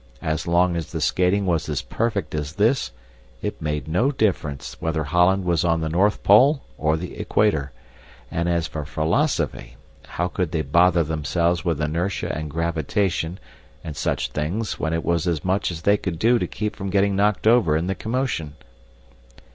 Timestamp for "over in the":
17.45-17.93